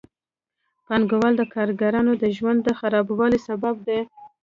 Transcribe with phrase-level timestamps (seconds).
[0.85, 3.99] پانګوال د کارګرانو د ژوند د خرابوالي سبب دي